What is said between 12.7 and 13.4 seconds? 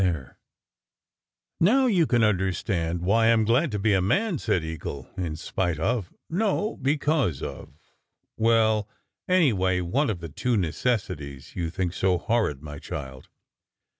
child.